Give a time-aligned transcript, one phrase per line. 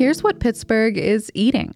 [0.00, 1.74] Here's what Pittsburgh is eating.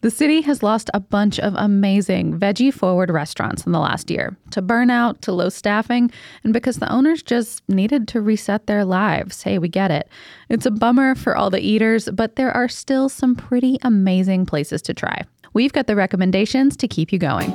[0.00, 4.36] The city has lost a bunch of amazing veggie forward restaurants in the last year
[4.50, 6.10] to burnout, to low staffing,
[6.42, 9.44] and because the owners just needed to reset their lives.
[9.44, 10.08] Hey, we get it.
[10.48, 14.82] It's a bummer for all the eaters, but there are still some pretty amazing places
[14.82, 15.22] to try.
[15.52, 17.54] We've got the recommendations to keep you going.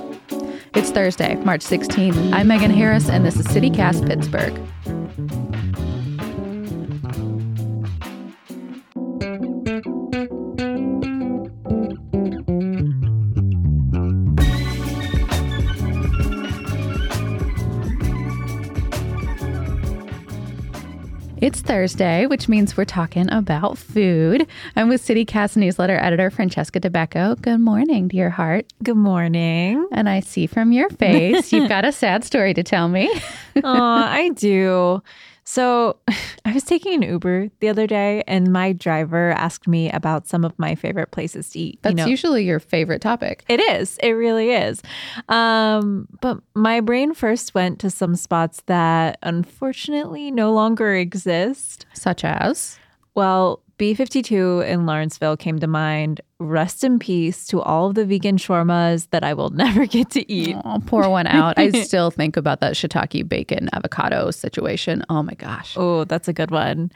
[0.75, 2.31] It's Thursday, March 16th.
[2.31, 5.64] I'm Megan Harris, and this is CityCast Pittsburgh.
[21.41, 24.47] It's Thursday, which means we're talking about food.
[24.77, 27.39] I'm with CityCast newsletter editor Francesca Dabecco.
[27.41, 28.71] Good morning, dear heart.
[28.81, 29.85] Good morning.
[29.91, 33.11] And I see from your face you've got a sad story to tell me.
[33.63, 35.03] oh, I do.
[35.45, 35.97] So
[36.45, 40.43] I was taking an Uber the other day, and my driver asked me about some
[40.43, 41.79] of my favorite places to eat.
[41.81, 43.43] That's you know, usually your favorite topic.
[43.47, 43.97] It is.
[43.99, 44.81] It really is.
[45.29, 51.85] Um, but my brain first went to some spots that unfortunately no longer exist.
[51.93, 52.77] Such as?
[53.13, 58.37] Well, B52 in Lawrenceville came to mind rest in peace to all of the vegan
[58.37, 60.55] shawarmas that I will never get to eat.
[60.63, 61.57] I'll pour one out.
[61.57, 65.03] I still think about that shiitake bacon avocado situation.
[65.09, 65.75] Oh my gosh.
[65.77, 66.91] Oh, that's a good one.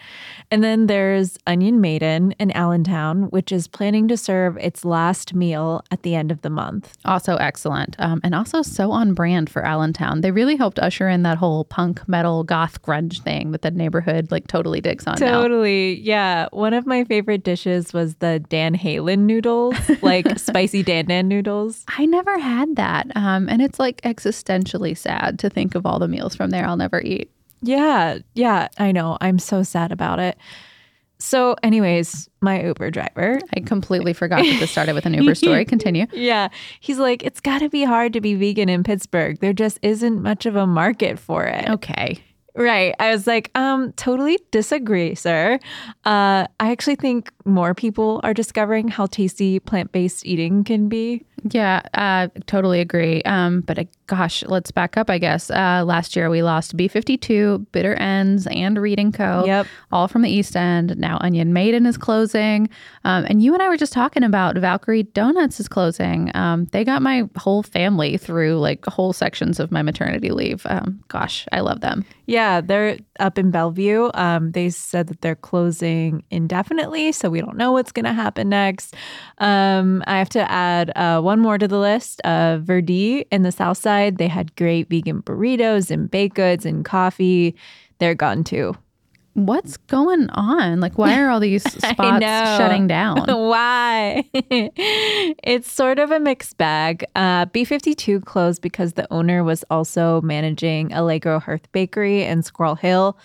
[0.51, 5.83] And then there's Onion Maiden in Allentown, which is planning to serve its last meal
[5.91, 6.97] at the end of the month.
[7.05, 7.95] Also excellent.
[7.99, 10.21] Um, and also so on brand for Allentown.
[10.21, 14.31] They really helped usher in that whole punk metal goth grunge thing that the neighborhood
[14.31, 15.95] like totally digs on Totally.
[15.95, 16.01] Now.
[16.03, 16.47] Yeah.
[16.51, 21.85] One of my favorite dishes was the Dan Halen noodles, like spicy dan dan noodles.
[21.97, 23.07] I never had that.
[23.15, 26.77] Um, and it's like existentially sad to think of all the meals from there I'll
[26.77, 27.31] never eat.
[27.61, 29.17] Yeah, yeah, I know.
[29.21, 30.37] I'm so sad about it.
[31.21, 33.41] So, anyways, my Uber driver.
[33.53, 35.65] I completely forgot that this started with an Uber story.
[35.75, 36.05] Continue.
[36.13, 36.47] yeah.
[36.79, 39.37] He's like, it's got to be hard to be vegan in Pittsburgh.
[39.39, 41.69] There just isn't much of a market for it.
[41.69, 42.23] Okay.
[42.55, 42.95] Right.
[42.99, 45.59] I was like, um, totally disagree, sir.
[46.03, 51.23] Uh, I actually think more people are discovering how tasty plant based eating can be.
[51.49, 53.21] Yeah, uh, totally agree.
[53.23, 55.51] Um, but uh, gosh, let's back up, I guess.
[55.51, 59.45] Uh, last year we lost B52, Bitter Ends, and Reed & Co.
[59.45, 59.67] Yep.
[59.91, 60.97] All from the East End.
[60.97, 62.69] Now Onion Maiden is closing.
[63.05, 66.35] Um, and you and I were just talking about Valkyrie Donuts is closing.
[66.35, 70.65] Um, they got my whole family through like whole sections of my maternity leave.
[70.65, 72.03] Um, gosh, I love them.
[72.25, 74.09] Yeah, they're up in Bellevue.
[74.13, 78.49] Um, they said that they're closing indefinitely, so we don't know what's going to happen
[78.49, 78.95] next.
[79.39, 82.21] Um, I have to add uh, one more to the list.
[82.21, 86.85] Uh, Verdi in the South Side, they had great vegan burritos and baked goods and
[86.85, 87.55] coffee.
[87.99, 88.75] They're gone too.
[89.33, 90.79] What's going on?
[90.79, 92.25] Like, why are all these spots
[92.57, 93.25] shutting down?
[93.27, 94.25] why?
[94.33, 97.05] it's sort of a mixed bag.
[97.15, 103.17] Uh, B52 closed because the owner was also managing Allegro Hearth Bakery in Squirrel Hill,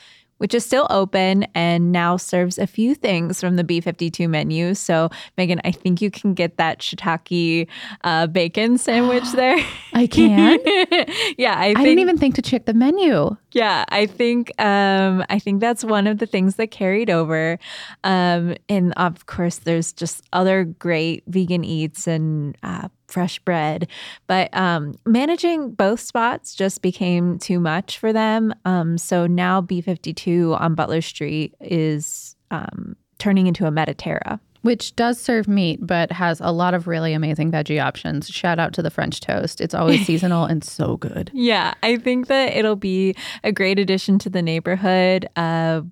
[0.44, 4.74] which is still open and now serves a few things from the B52 menu.
[4.74, 7.66] So, Megan, I think you can get that shiitake
[8.02, 9.56] uh, bacon sandwich there.
[9.94, 10.58] I can.
[11.38, 13.34] yeah, I, think, I, didn't even think to check the menu.
[13.54, 17.60] Yeah, I think um, I think that's one of the things that carried over.
[18.02, 23.86] Um, and of course, there's just other great vegan eats and uh, fresh bread.
[24.26, 28.52] But um, managing both spots just became too much for them.
[28.64, 34.40] Um, so now B52 on Butler Street is um, turning into a Mediterra.
[34.64, 38.30] Which does serve meat, but has a lot of really amazing veggie options.
[38.30, 39.60] Shout out to the French toast.
[39.60, 41.30] It's always seasonal and so good.
[41.34, 45.28] Yeah, I think that it'll be a great addition to the neighborhood.
[45.36, 45.82] Uh,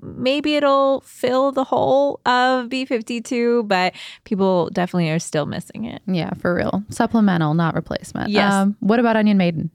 [0.00, 6.00] maybe it'll fill the hole of B52, but people definitely are still missing it.
[6.06, 6.84] Yeah, for real.
[6.88, 8.30] Supplemental, not replacement.
[8.30, 8.52] Yes.
[8.52, 9.72] Um, what about Onion Maiden?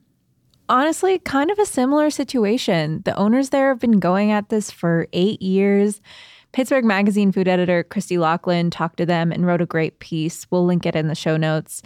[0.70, 3.02] Honestly, kind of a similar situation.
[3.04, 6.00] The owners there have been going at this for eight years
[6.56, 10.46] Pittsburgh Magazine food editor Kristy Locklin talked to them and wrote a great piece.
[10.50, 11.82] We'll link it in the show notes.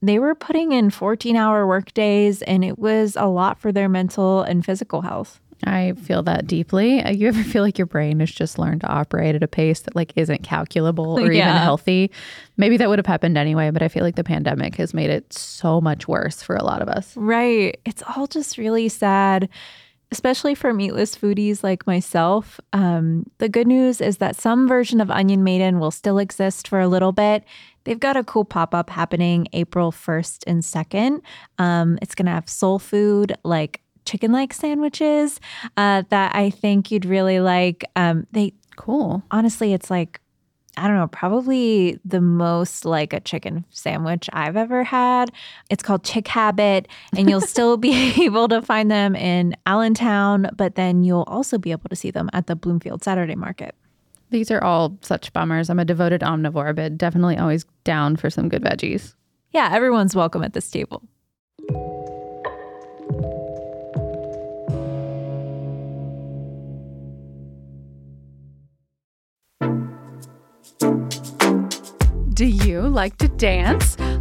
[0.00, 4.40] They were putting in 14 hour workdays, and it was a lot for their mental
[4.40, 5.38] and physical health.
[5.64, 7.02] I feel that deeply.
[7.02, 9.80] Uh, You ever feel like your brain has just learned to operate at a pace
[9.80, 12.10] that like isn't calculable or even healthy?
[12.56, 15.30] Maybe that would have happened anyway, but I feel like the pandemic has made it
[15.30, 17.14] so much worse for a lot of us.
[17.18, 17.78] Right.
[17.84, 19.50] It's all just really sad,
[20.16, 22.58] especially for meatless foodies like myself.
[22.72, 26.80] Um, the good news is that some version of Onion Maiden will still exist for
[26.80, 27.44] a little bit.
[27.84, 31.20] They've got a cool pop up happening April 1st and 2nd.
[31.58, 35.38] Um, it's going to have soul food like chicken like sandwiches
[35.76, 37.84] uh, that I think you'd really like.
[37.94, 39.22] Um, they Cool.
[39.30, 40.20] honestly, it's like,
[40.76, 45.32] I don't know, probably the most like a chicken sandwich I've ever had.
[45.70, 50.74] It's called Chick Habit, and you'll still be able to find them in Allentown, but
[50.74, 53.74] then you'll also be able to see them at the Bloomfield Saturday Market.
[54.30, 55.70] These are all such bummers.
[55.70, 59.14] I'm a devoted omnivore, but definitely always down for some good veggies.
[59.52, 61.02] Yeah, everyone's welcome at this table.
[72.36, 73.96] Do you like to dance?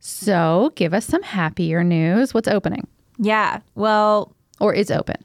[0.00, 2.32] So, give us some happier news.
[2.32, 2.86] What's opening
[3.18, 5.16] Yeah, well, or is open?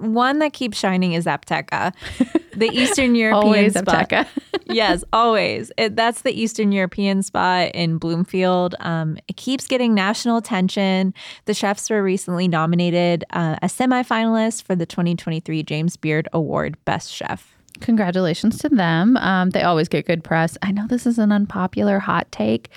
[0.00, 1.92] one that keeps shining is Apteka,
[2.56, 4.10] the Eastern European Always spot.
[4.66, 5.72] Yes, always.
[5.76, 8.76] It, that's the Eastern European spot in Bloomfield.
[8.78, 11.12] Um, it keeps getting national attention.
[11.46, 17.12] The chefs were recently nominated uh, as semifinalists for the 2023 James Beard Award Best
[17.12, 17.56] Chef.
[17.80, 19.16] Congratulations to them.
[19.16, 20.56] Um, they always get good press.
[20.62, 22.68] I know this is an unpopular hot take,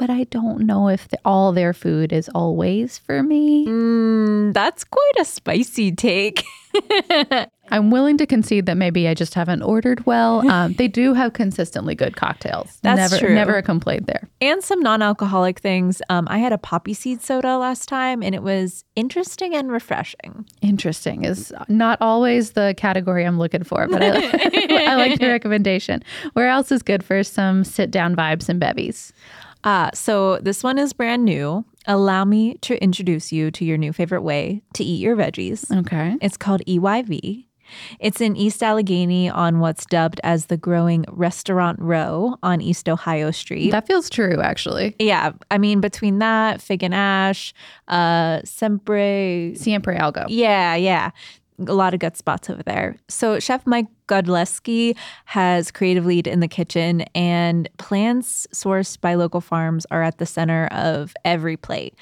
[0.00, 3.66] but I don't know if the, all their food is always for me.
[3.66, 6.42] Mm, that's quite a spicy take.
[7.72, 10.40] I'm willing to concede that maybe I just haven't ordered well.
[10.50, 12.78] Um, they do have consistently good cocktails.
[12.82, 13.34] That's never, true.
[13.34, 14.28] Never a complaint there.
[14.40, 16.02] and some non-alcoholic things.
[16.08, 20.44] Um, I had a poppy seed soda last time, and it was interesting and refreshing.
[20.60, 24.08] Interesting is not always the category I'm looking for, but I,
[24.92, 26.02] I like the recommendation.
[26.32, 29.12] Where else is good for some sit down vibes and bevies?
[29.64, 31.64] Uh, so this one is brand new.
[31.86, 35.70] Allow me to introduce you to your new favorite way to eat your veggies.
[35.80, 36.16] Okay.
[36.20, 37.46] It's called EYV.
[38.00, 43.30] It's in East Allegheny on what's dubbed as the growing Restaurant Row on East Ohio
[43.30, 43.70] Street.
[43.70, 44.96] That feels true, actually.
[44.98, 47.54] yeah, I mean between that, Fig and Ash,
[47.86, 50.26] uh, Sempre, Siempre algo.
[50.28, 51.10] yeah, yeah.
[51.68, 52.96] A lot of good spots over there.
[53.08, 59.40] So, Chef Mike Godleski has creative lead in the kitchen, and plants sourced by local
[59.40, 61.94] farms are at the center of every plate.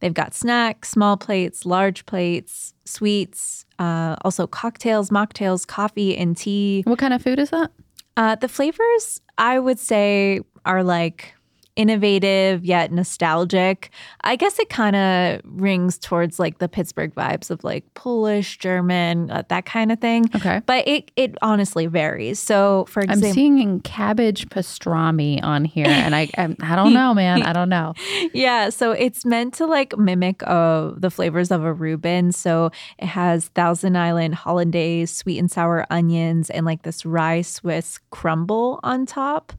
[0.00, 6.82] They've got snacks, small plates, large plates, sweets, uh, also cocktails, mocktails, coffee, and tea.
[6.84, 7.72] What kind of food is that?
[8.16, 11.34] Uh, the flavors, I would say, are like
[11.76, 13.90] innovative yet nostalgic.
[14.22, 19.30] I guess it kind of rings towards like the Pittsburgh vibes of like Polish, German,
[19.30, 20.30] uh, that kind of thing.
[20.34, 20.62] Okay.
[20.66, 22.38] But it it honestly varies.
[22.38, 27.14] So for I'm example, seeing cabbage pastrami on here, and I I, I don't know,
[27.14, 27.42] man.
[27.42, 27.94] I don't know.
[28.32, 32.32] yeah, so it's meant to like mimic uh, the flavors of a Reuben.
[32.32, 37.98] So it has Thousand Island hollandaise, sweet and sour onions, and like this rye Swiss
[38.10, 39.52] crumble on top.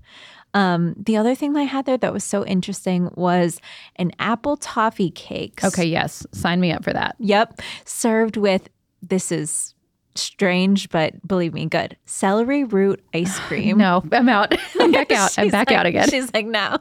[0.55, 3.59] Um, the other thing that I had there that was so interesting was
[3.97, 5.63] an apple toffee cake.
[5.63, 7.15] Okay, yes, sign me up for that.
[7.19, 7.61] Yep.
[7.83, 8.69] Served with
[9.03, 9.73] this is
[10.15, 11.97] strange, but believe me, good.
[12.05, 13.77] Celery root ice cream.
[13.77, 14.55] No, I'm out.
[14.79, 15.37] I'm back out.
[15.37, 16.09] I'm back like- out again.
[16.09, 16.77] She's like, no.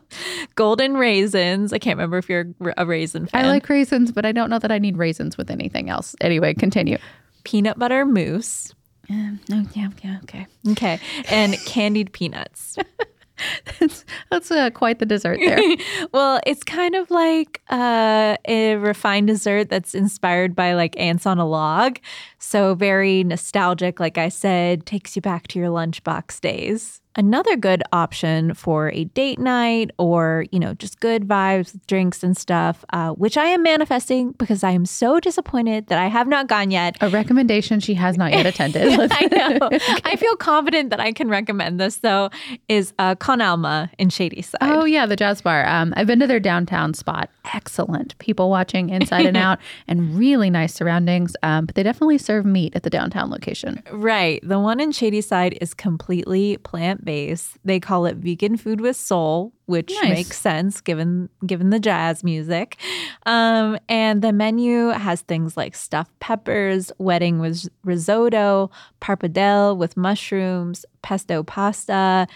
[0.54, 1.72] Golden raisins.
[1.72, 3.44] I can't remember if you're a raisin fan.
[3.44, 6.14] I like raisins, but I don't know that I need raisins with anything else.
[6.20, 6.98] Anyway, continue.
[7.42, 8.72] peanut butter mousse.
[9.10, 10.46] Um, oh, yeah, yeah, okay.
[10.70, 10.98] Okay.
[11.28, 12.76] And candied peanuts.
[13.80, 15.60] That's that's uh, quite the dessert there.
[16.12, 21.38] well, it's kind of like uh, a refined dessert that's inspired by like ants on
[21.38, 21.98] a log.
[22.38, 27.00] So very nostalgic, like I said, takes you back to your lunchbox days.
[27.16, 32.22] Another good option for a date night or, you know, just good vibes with drinks
[32.22, 36.26] and stuff, uh, which I am manifesting because I am so disappointed that I have
[36.26, 36.96] not gone yet.
[37.00, 38.98] A recommendation she has not yet attended.
[39.12, 39.26] I
[39.58, 39.68] know.
[40.04, 42.30] I feel confident that I can recommend this, though,
[42.68, 44.58] is uh, Con Alma in Shadyside.
[44.62, 45.66] Oh yeah, the jazz bar.
[45.66, 47.30] Um, I've been to their downtown spot.
[47.52, 48.18] Excellent.
[48.18, 51.36] People watching inside and out, and really nice surroundings.
[51.42, 53.82] Um, but they definitely serve meat at the downtown location.
[53.92, 54.40] Right.
[54.42, 57.56] The one in Shadyside is completely plant based.
[57.64, 60.10] They call it vegan food with soul, which Nice.
[60.12, 62.78] makes sense given given the jazz music.
[63.26, 68.70] Um, and the menu has things like stuffed peppers, wedding with risotto,
[69.00, 72.26] pappardelle with mushrooms, pesto pasta.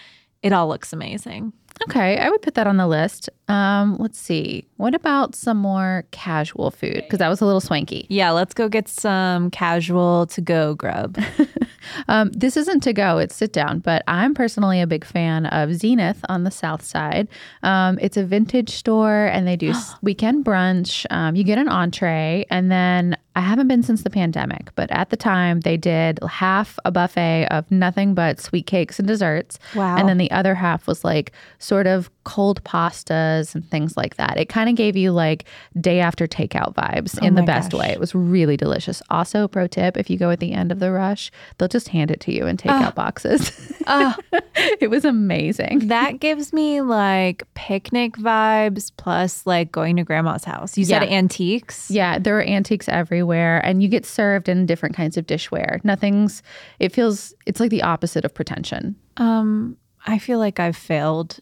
[0.43, 1.53] It all looks amazing.
[1.87, 3.29] Okay, I would put that on the list.
[3.47, 4.65] Um, let's see.
[4.75, 6.95] What about some more casual food?
[6.95, 8.05] Because that was a little swanky.
[8.09, 11.17] Yeah, let's go get some casual to go grub.
[12.07, 15.73] Um, this isn't to go, it's sit down, but I'm personally a big fan of
[15.73, 17.27] Zenith on the south side.
[17.63, 21.05] Um, it's a vintage store and they do weekend brunch.
[21.09, 25.11] Um, you get an entree, and then I haven't been since the pandemic, but at
[25.11, 29.57] the time they did half a buffet of nothing but sweet cakes and desserts.
[29.75, 29.95] Wow.
[29.95, 34.37] And then the other half was like sort of cold pastas and things like that.
[34.37, 35.45] It kind of gave you like
[35.79, 37.79] day after takeout vibes oh in the best gosh.
[37.79, 37.87] way.
[37.91, 39.01] It was really delicious.
[39.09, 42.11] Also, pro tip if you go at the end of the rush, they'll just hand
[42.11, 43.51] it to you in takeout boxes.
[43.87, 44.13] Oh,
[44.81, 45.87] it was amazing.
[45.87, 50.77] that gives me like picnic vibes plus like going to grandma's house.
[50.77, 51.09] You said Yeah.
[51.09, 51.89] antiques.
[51.89, 55.83] Yeah, there are antiques everywhere, and you get served in different kinds of dishware.
[55.83, 56.41] Nothing's,
[56.79, 58.95] it feels, it's like the opposite of pretension.
[59.17, 61.39] Um, I feel like I've failed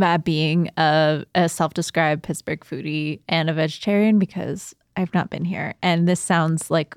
[0.00, 5.74] at being a, a self-described Pittsburgh foodie and a vegetarian because I've not been here,
[5.82, 6.94] and this sounds like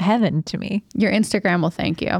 [0.00, 0.82] heaven to me.
[0.94, 2.10] Your Instagram will thank you.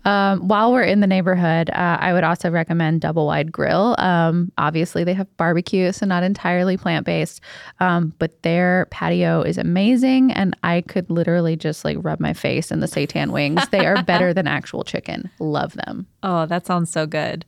[0.04, 3.94] um, while we're in the neighborhood, uh, I would also recommend Double Wide Grill.
[3.98, 7.40] Um, obviously, they have barbecue, so not entirely plant based,
[7.80, 12.70] um, but their patio is amazing, and I could literally just like rub my face
[12.70, 13.66] in the seitan wings.
[13.68, 15.30] They are better than actual chicken.
[15.38, 16.06] Love them.
[16.22, 17.44] Oh, that sounds so good.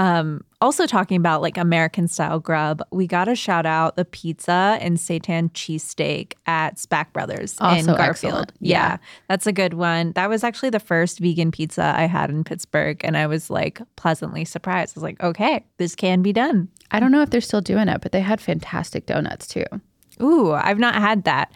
[0.00, 4.78] Um, also talking about like American style grub, we got to shout out the pizza
[4.80, 7.98] and seitan cheesesteak at Spak Brothers in Garfield.
[8.00, 8.52] excellent.
[8.60, 8.92] Yeah.
[8.92, 8.96] Yeah.
[9.28, 10.12] that's a good one.
[10.12, 13.82] That was actually the first vegan pizza I had in Pittsburgh, and I was like
[13.96, 14.96] pleasantly surprised.
[14.96, 16.68] I was like, okay, this can be done.
[16.90, 19.66] I don't know if they're still doing it, but they had fantastic donuts too.
[20.20, 21.52] Ooh, I've not had that.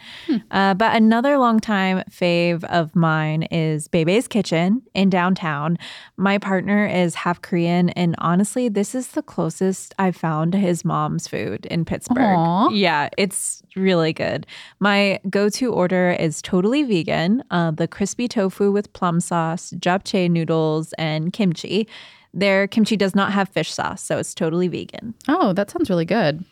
[0.50, 5.78] Uh, but another longtime fave of mine is Bebe's Kitchen in downtown.
[6.16, 10.84] My partner is half Korean, and honestly, this is the closest I've found to his
[10.84, 12.36] mom's food in Pittsburgh.
[12.36, 12.70] Aw.
[12.70, 14.46] Yeah, it's really good.
[14.80, 20.30] My go to order is totally vegan uh, the crispy tofu with plum sauce, japchae
[20.30, 21.88] noodles, and kimchi.
[22.32, 25.14] Their kimchi does not have fish sauce, so it's totally vegan.
[25.28, 26.44] Oh, that sounds really good.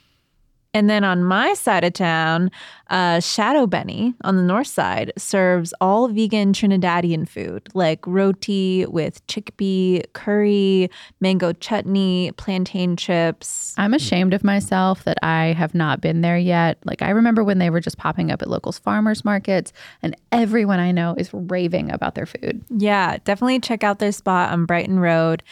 [0.74, 2.50] And then on my side of town,
[2.88, 9.26] uh, Shadow Beni on the north side serves all vegan Trinidadian food like roti with
[9.26, 13.74] chickpea, curry, mango chutney, plantain chips.
[13.76, 16.78] I'm ashamed of myself that I have not been there yet.
[16.84, 20.80] Like, I remember when they were just popping up at locals farmers markets, and everyone
[20.80, 22.64] I know is raving about their food.
[22.70, 25.42] Yeah, definitely check out their spot on Brighton Road.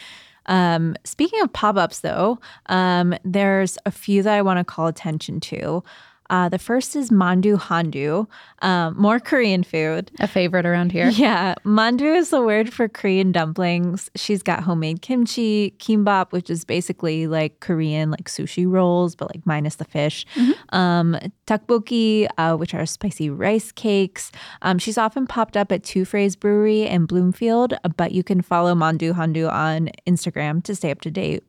[0.47, 4.87] Um, speaking of pop ups, though, um, there's a few that I want to call
[4.87, 5.83] attention to.
[6.31, 8.25] Uh, the first is mandu handu,
[8.61, 10.09] um, more Korean food.
[10.19, 11.11] A favorite around here.
[11.21, 14.09] Yeah, mandu is the word for Korean dumplings.
[14.15, 19.45] She's got homemade kimchi, kimbap, which is basically like Korean like sushi rolls, but like
[19.45, 20.25] minus the fish.
[20.69, 24.31] Um, tteokbokki, uh, which are spicy rice cakes.
[24.61, 28.73] Um, she's often popped up at Two Phrase Brewery in Bloomfield, but you can follow
[28.73, 31.43] Mandu Handu on Instagram to stay up to date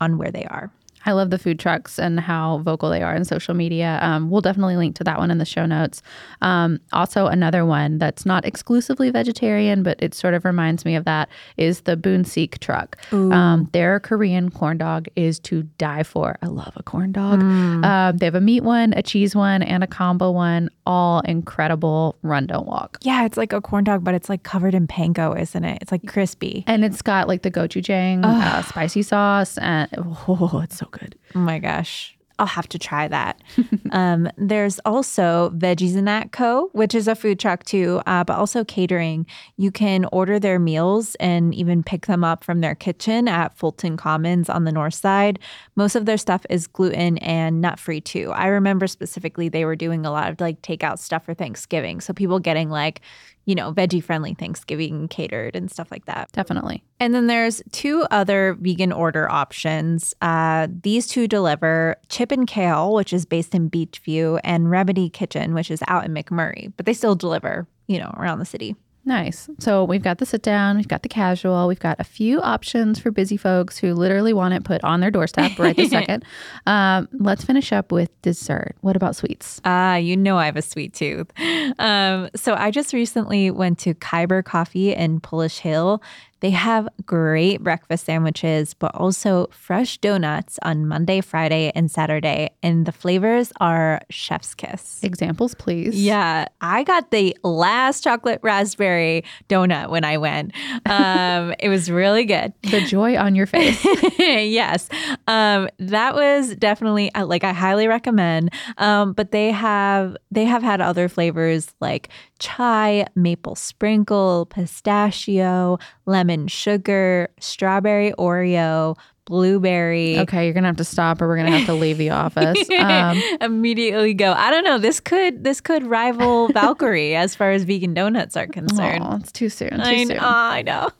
[0.00, 0.72] on where they are.
[1.06, 3.98] I love the food trucks and how vocal they are in social media.
[4.02, 6.02] Um, we'll definitely link to that one in the show notes.
[6.42, 11.04] Um, also, another one that's not exclusively vegetarian, but it sort of reminds me of
[11.04, 12.96] that is the Boon Seek truck.
[13.32, 16.36] Um, their Korean corn dog is to die for.
[16.42, 17.40] I love a corn dog.
[17.40, 20.70] Um, they have a meat one, a cheese one, and a combo one.
[20.86, 22.16] All incredible.
[22.22, 22.98] Run, don't walk.
[23.02, 25.78] Yeah, it's like a corn dog, but it's like covered in panko, isn't it?
[25.80, 26.64] It's like crispy.
[26.66, 29.88] And it's got like the gochujang uh, spicy sauce, and
[30.28, 31.16] oh, it's so good.
[31.34, 32.18] Oh my gosh.
[32.38, 33.40] I'll have to try that.
[33.90, 38.38] um, there's also Veggies and That Co., which is a food truck too, uh, but
[38.38, 39.26] also catering.
[39.56, 43.96] You can order their meals and even pick them up from their kitchen at Fulton
[43.96, 45.40] Commons on the north side.
[45.74, 48.30] Most of their stuff is gluten and nut free too.
[48.32, 52.00] I remember specifically they were doing a lot of like takeout stuff for Thanksgiving.
[52.00, 53.00] So people getting like,
[53.48, 56.30] you know, veggie friendly Thanksgiving catered and stuff like that.
[56.32, 56.84] Definitely.
[57.00, 60.12] And then there's two other vegan order options.
[60.20, 65.54] Uh, these two deliver Chip and Kale, which is based in Beechview, and Remedy Kitchen,
[65.54, 68.76] which is out in McMurray, but they still deliver, you know, around the city.
[69.04, 69.48] Nice.
[69.58, 72.98] So we've got the sit down, we've got the casual, we've got a few options
[72.98, 76.24] for busy folks who literally want it put on their doorstep right this second.
[76.66, 78.76] Um, let's finish up with dessert.
[78.82, 79.62] What about sweets?
[79.64, 81.30] Ah, you know I have a sweet tooth.
[81.78, 86.02] Um, so I just recently went to Kyber Coffee in Polish Hill.
[86.40, 92.50] They have great breakfast sandwiches, but also fresh donuts on Monday, Friday, and Saturday.
[92.62, 95.02] And the flavors are chef's kiss.
[95.02, 96.00] Examples, please.
[96.00, 100.52] Yeah, I got the last chocolate raspberry donut when I went.
[100.86, 102.52] Um, it was really good.
[102.62, 103.84] The joy on your face.
[104.18, 104.88] yes,
[105.26, 108.52] um, that was definitely uh, like I highly recommend.
[108.76, 116.27] Um, but they have they have had other flavors like chai, maple sprinkle, pistachio, lemon
[116.46, 120.18] sugar, strawberry Oreo, blueberry.
[120.20, 122.58] Okay, you're gonna have to stop, or we're gonna have to leave the office.
[122.78, 124.32] Um, Immediately go.
[124.32, 124.78] I don't know.
[124.78, 129.02] This could this could rival Valkyrie as far as vegan donuts are concerned.
[129.04, 129.70] aw, it's too soon.
[129.70, 130.16] Too I, soon.
[130.16, 130.90] know, I know.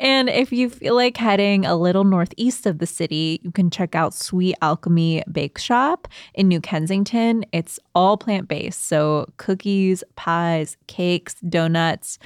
[0.00, 3.94] And if you feel like heading a little northeast of the city, you can check
[3.94, 7.44] out Sweet Alchemy Bake Shop in New Kensington.
[7.52, 12.18] It's all plant based, so cookies, pies, cakes, donuts,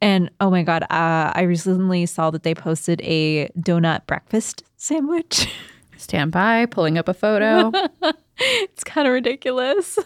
[0.00, 5.48] and oh my god, uh, I recently saw that they posted a donut breakfast sandwich.
[5.96, 7.72] Stand by, pulling up a photo.
[8.38, 9.98] it's kind of ridiculous.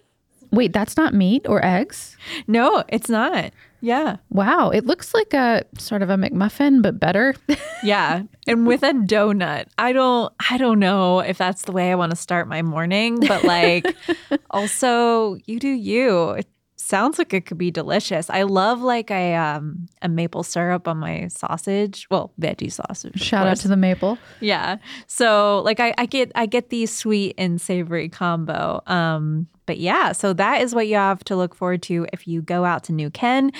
[0.50, 2.16] Wait, that's not meat or eggs?
[2.46, 3.52] No, it's not.
[3.82, 4.18] Yeah.
[4.30, 7.34] Wow, it looks like a sort of a McMuffin, but better.
[7.84, 9.66] Yeah, and with a donut.
[9.76, 13.18] I don't I don't know if that's the way I want to start my morning,
[13.18, 13.96] but like
[14.50, 16.30] also you do you.
[16.30, 18.30] It sounds like it could be delicious.
[18.30, 22.06] I love like a um a maple syrup on my sausage.
[22.08, 23.20] Well, veggie sausage.
[23.20, 24.16] Shout out to the maple.
[24.38, 24.76] Yeah.
[25.08, 28.80] So like I, I get I get the sweet and savory combo.
[28.86, 32.42] Um but yeah, so that is what you have to look forward to if you
[32.42, 33.50] go out to New Ken.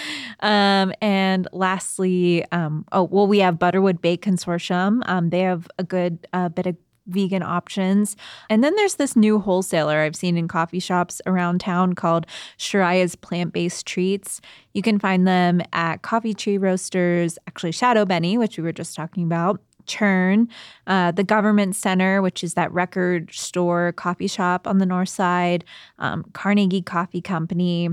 [0.41, 5.03] Um and lastly, um oh well we have Butterwood Bake Consortium.
[5.07, 8.17] Um they have a good uh, bit of vegan options.
[8.49, 12.27] And then there's this new wholesaler I've seen in coffee shops around town called
[12.59, 14.41] Shariah's Plant Based Treats.
[14.73, 18.95] You can find them at Coffee Tree Roasters, actually Shadow Beni, which we were just
[18.95, 19.61] talking about.
[19.87, 20.49] Churn,
[20.87, 25.65] uh, the Government Center, which is that record store coffee shop on the north side,
[25.99, 27.91] um, Carnegie Coffee Company,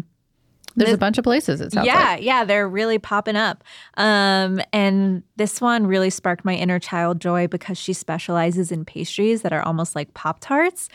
[0.75, 1.59] There's The- a bunch of places.
[1.61, 2.23] It sounds yeah, like.
[2.23, 3.63] yeah, they're really popping up.
[3.97, 9.41] Um, and this one really sparked my inner child joy because she specializes in pastries
[9.41, 10.87] that are almost like Pop Tarts.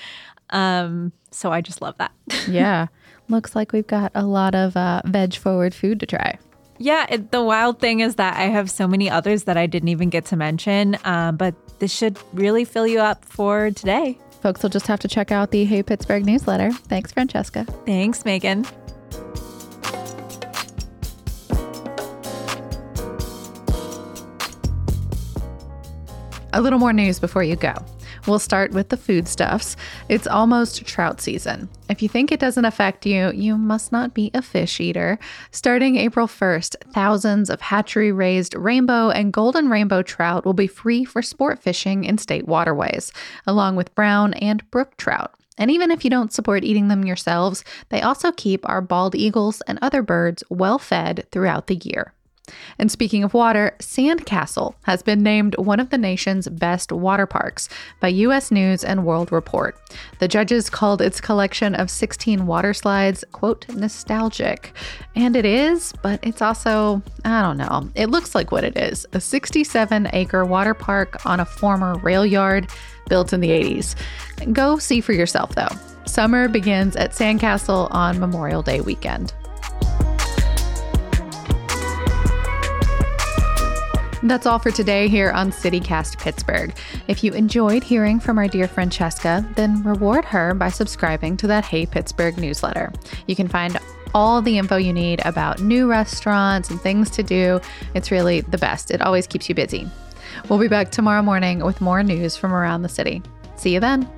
[0.50, 2.12] Um, so I just love that.
[2.48, 2.86] Yeah.
[3.28, 6.38] Looks like we've got a lot of uh, veg forward food to try.
[6.78, 9.88] Yeah, it, the wild thing is that I have so many others that I didn't
[9.88, 10.96] even get to mention.
[11.04, 14.18] Um, but this should really fill you up for today.
[14.40, 16.70] Folks will just have to check out the Hey Pittsburgh newsletter.
[16.72, 17.64] Thanks, Francesca.
[17.86, 18.66] Thanks, Megan.
[26.52, 27.74] A little more news before you go.
[28.26, 29.76] We'll start with the foodstuffs.
[30.08, 31.68] It's almost trout season.
[31.90, 35.18] If you think it doesn't affect you, you must not be a fish eater.
[35.50, 41.04] Starting April 1st, thousands of hatchery raised rainbow and golden rainbow trout will be free
[41.04, 43.12] for sport fishing in state waterways,
[43.46, 45.34] along with brown and brook trout.
[45.58, 49.60] And even if you don't support eating them yourselves, they also keep our bald eagles
[49.68, 52.13] and other birds well fed throughout the year.
[52.78, 57.68] And speaking of water, Sandcastle has been named one of the nation's best water parks
[58.00, 59.76] by US News and World Report.
[60.18, 64.72] The judges called its collection of 16 water slides, quote, nostalgic.
[65.16, 69.06] And it is, but it's also, I don't know, it looks like what it is
[69.12, 72.68] a 67 acre water park on a former rail yard
[73.08, 73.94] built in the 80s.
[74.52, 75.68] Go see for yourself, though.
[76.06, 79.32] Summer begins at Sandcastle on Memorial Day weekend.
[84.24, 86.74] That's all for today here on CityCast Pittsburgh.
[87.08, 91.66] If you enjoyed hearing from our dear Francesca, then reward her by subscribing to that
[91.66, 92.90] Hey Pittsburgh newsletter.
[93.26, 93.78] You can find
[94.14, 97.60] all the info you need about new restaurants and things to do.
[97.92, 98.90] It's really the best.
[98.90, 99.86] It always keeps you busy.
[100.48, 103.20] We'll be back tomorrow morning with more news from around the city.
[103.56, 104.08] See you then.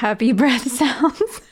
[0.00, 1.42] Happy breath sounds.